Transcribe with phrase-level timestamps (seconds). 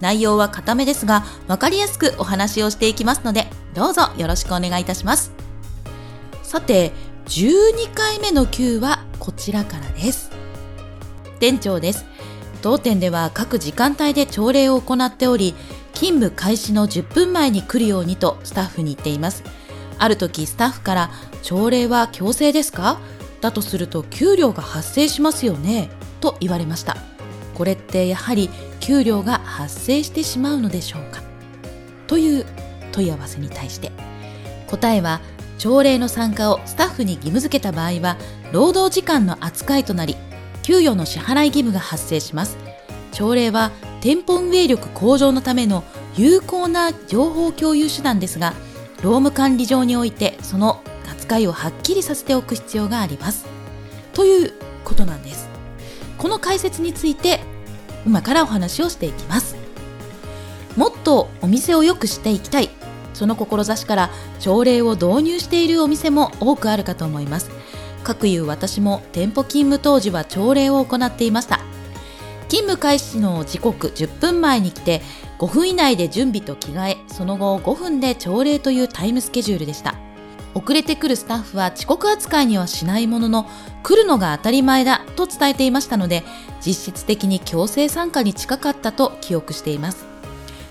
[0.00, 5.32] 内容は固めですが分かりやすくお話をしていきますのでどうぞよろしくお願いいたします。
[6.42, 6.92] さて
[7.26, 10.30] 12回目の Q はこちらからです。
[11.40, 12.06] 店長です。
[12.62, 15.54] 当店では各時間帯で朝礼を行っており
[15.92, 19.44] 勤務開始の10分前に来るようにとスタッフに言っています。
[19.98, 21.10] ある時スタッフから
[21.42, 22.98] 朝礼は強制ですか？
[23.40, 25.90] だとすると給料が発生しますよね？
[26.20, 26.96] と言われました。
[27.54, 28.48] これってやはり
[28.80, 31.20] 給料が発生してしまうのでしょうか？
[32.06, 32.46] という
[32.92, 33.90] 問い合わせに対して
[34.68, 35.20] 答えは
[35.58, 38.16] 朝礼の参加をスタッフに義務付けた場合は
[38.52, 40.14] 労働時間の扱いとなり
[40.62, 42.56] 給与の支払い義務が発生します。
[43.10, 45.82] 朝礼は店舗運営力向上のための
[46.16, 48.54] 有効な情報共有手段ですが
[49.02, 53.46] 労務管理上においてその扱いをはっきりさせておく必要があります。
[54.12, 54.52] という
[54.84, 55.48] ことなんです。
[56.16, 57.40] この解説について
[58.08, 59.54] 今からお話をしていきます。
[60.78, 62.70] もっとお店を良くしていきたい。
[63.12, 67.50] その志から朝礼を導入しているお店も多くあるかと思います。
[68.04, 71.60] 各いう私も店舗勤務当時は朝礼を行っていました。
[72.48, 75.02] 勤務開始の時刻10分前に来て
[75.38, 79.96] 5分以内で準備と着替えその後5分で朝礼というタイムスケジュールでした。
[80.54, 83.46] 遅れてくるスタッフは遅刻扱いにはしないものの
[83.82, 86.24] 来るのが当たり前だと伝えていましたので
[86.64, 90.06] 実質的に強制参加に近かったと記憶しています。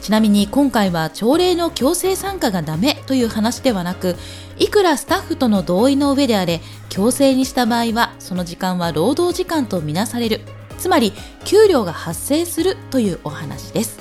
[0.00, 4.16] ちなみに今回は朝礼の強制参加がダメという話ではなく
[4.58, 10.40] いくらスタッフとの同意の上であれ強制にした場合はその時間は労働時間とみなされる。
[10.78, 11.12] つまり
[11.44, 14.00] 給料が発生するというお話です。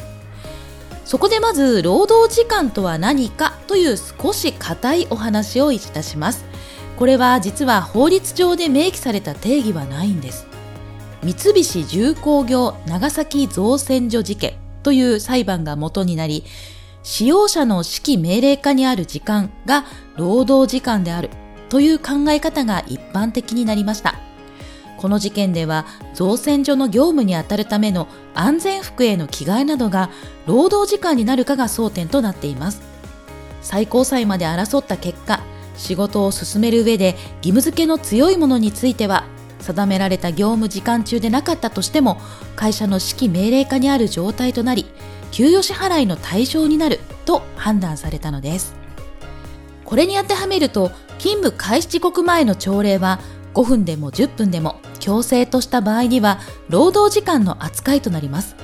[1.04, 6.46] そこでまず労働時間とは何かという少し硬いお話をいたします。
[6.98, 10.49] これは実は法律上で明記された定義はないんです。
[11.22, 14.54] 三菱重工業長崎造船所事件
[14.84, 16.46] という裁判が元になり
[17.04, 19.86] 使用者の指揮命令下にある時間が
[20.16, 21.30] 労働時間である
[21.70, 24.16] という考え方が一般的になりました。
[24.98, 30.10] この事件では造船所の業務に当たるための安全服への着替えなどが
[30.46, 32.82] 労働時間になるかが争点となっています。
[33.62, 35.42] 最高裁まで争った結果
[35.78, 39.26] 仕事を進める上で義務付けの強いものについては
[39.60, 42.20] 定められた業務時間中でなかったとしても
[42.56, 44.86] 会社の指揮命令下にある状態となり
[45.32, 48.76] 給与支払いの対象になると判断されたのです。
[49.86, 53.20] これに当てはめると勤務開始時刻前の朝礼は
[53.54, 58.56] 5分でも10分でも強制とした場合には労働時間の扱いとなります。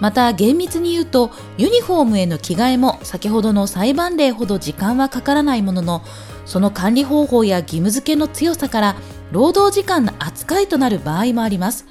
[0.00, 6.02] また厳密に言うとユニフォームへの着替えも先ほどの裁判例ほど時間はかからないものの
[6.46, 8.96] その管理方法や義務付けの強さから
[9.32, 11.86] 労働時間の扱いとなる場合もあります。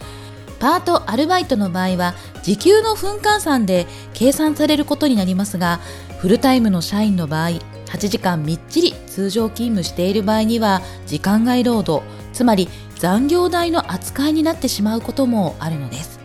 [0.60, 2.14] パートアルバイトの場合は
[2.44, 5.80] 時給の分換算で計算されることになりますが
[6.20, 7.50] フルタイムの社員の場合
[7.86, 16.20] 8時間みっちり通常勤務している場合には時間外労働つまり残業代の扱いになってしまうこともあるのです。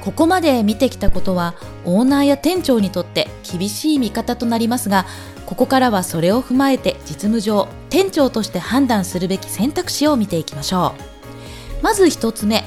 [0.00, 5.04] ここまで見てきたことはオーナーや店長にとって厳しい見方となりますが
[5.44, 10.94] ここからはそれを踏まえて実務上店長として判断するべき選択肢を見ていきましょ
[11.80, 11.82] う。
[11.82, 12.64] まず1つ目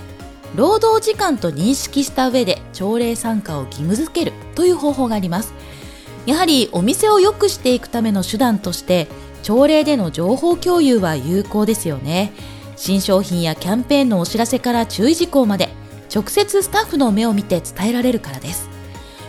[0.56, 5.54] 労働時間と認識した上で朝礼参加を義務付けるという方法があります。
[6.26, 9.08] やはりお店を良くしていくための手段として
[9.44, 12.34] 朝礼での情報共有は有効ですよね。
[12.76, 15.70] 新商品やキャンペーンのお知らせから注意事項まで
[16.14, 18.70] 直接スタッフの目を見て伝えられるからです。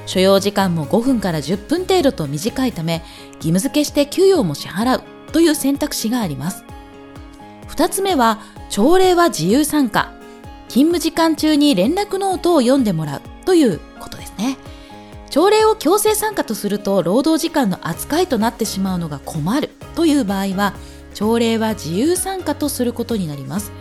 [0.07, 3.03] 所要時間も5分から10分程度と短いため
[3.37, 5.12] 義務付けして給与も支払う。
[5.33, 6.65] という選択肢があります。
[7.69, 10.13] 2つ目は朝礼は自由参加。
[10.69, 14.57] 勤務時間中に連絡ノートを読んでもらうということですね。
[15.29, 20.75] 朝礼を強制参加とすると労働時間の扱いとなってしまうのが困るという場合は
[21.15, 23.73] 朝礼は自由参加とすることになります。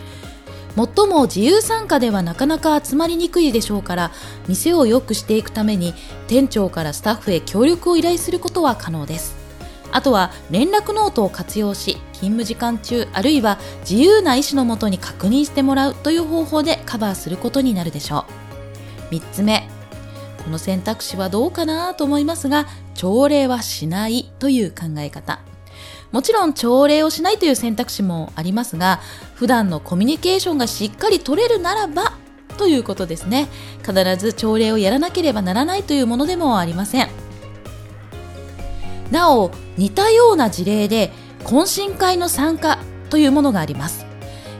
[0.76, 4.12] もっとも自由参加ではなかなか集まりにくいでしょうから
[4.48, 5.92] 店を良くしていくために
[6.28, 9.41] 店長からスタッフへ協力を依頼することは可能です。
[9.92, 13.58] あとは連絡ノートを活用し勤務時間中あるいは
[13.88, 18.26] 自由な意思のもとに確認してもらうという方法でカバーすることになるでしょ
[19.10, 19.68] う3つ目
[20.42, 25.40] この選択肢はどうかなと思いますが朝礼はしないという考え方。
[26.12, 29.00] もちろん朝礼をしないという選択肢もありますが、
[29.34, 32.12] 普段のコミュニケーションがしっかり取れるならば
[32.58, 33.48] ということですね。
[33.78, 37.08] 必ず朝礼をやらなければならないというものでもありません。
[39.10, 41.12] なお、似たような事例で
[41.44, 42.78] 懇親会の参加
[43.10, 44.06] というものがあります。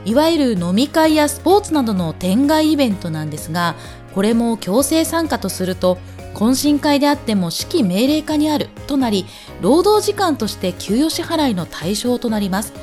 [0.05, 3.75] いわゆる飲み会やスポーツなどの店外イベントなんですが、
[4.13, 5.97] これも強制参加とすると
[6.33, 9.25] 懇親会であっても指揮命令下にあるとなり
[9.61, 12.73] 労働時間として給与支払いの対象となります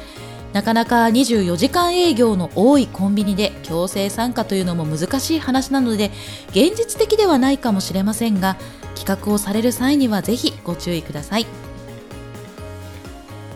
[0.53, 6.11] なかなか24時間営業の多いコンビニで強制参加というのも難しい話なので
[6.49, 8.56] 現実的ではないかもしれませんが
[8.97, 11.47] 企画をされる際にはぜひご注意ください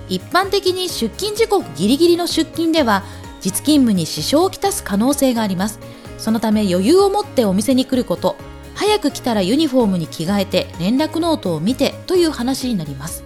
[0.08, 3.02] 一般的に出勤時刻ギリギリの出勤では
[3.40, 5.78] 実勤務に支障をきたす可能性があります
[6.18, 8.36] そのため余裕を持ってお店に来ること
[8.74, 13.24] 早く来たらユニフォームに着替えて連絡ノートを見てという話になります。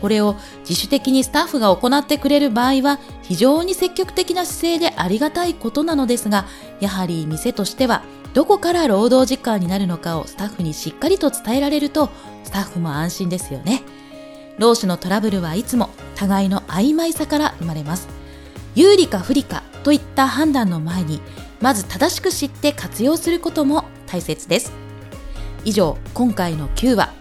[0.00, 6.46] これを自主的にスタッフが行ってくれる場合は非常に積極的な姿勢でありがたいことなのですが、
[6.80, 12.10] やはり店としてはどこから労働時間になるのかをスタッフにしっかりと伝えられると
[12.44, 13.82] スタッフも安心ですよね。
[14.60, 18.08] 労使のトラブルはいつも互いの曖昧さから生まれます。
[18.76, 21.20] 有利か不利かといった判断の前に、
[21.60, 24.80] まず正しく知って活用することも大切です。
[25.64, 27.12] 以上今回の9話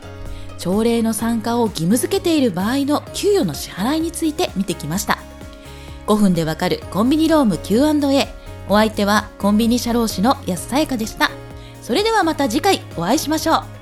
[0.57, 5.17] 朝礼の参加を義務付けている場合の給与の支払いについて見てきました
[6.07, 8.27] 5分でわかるコンビニローム Q&A
[8.67, 11.31] お相手はコンビニ社労士の安さやかでした
[11.81, 13.78] それではまた次回お会いしましょう